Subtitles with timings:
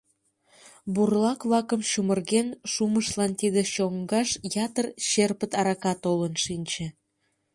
[0.93, 4.29] Бурлак-влакын чумырген шумыштлан тиде чоҥгаш
[4.65, 6.85] ятыр черпыт арака толын шинче.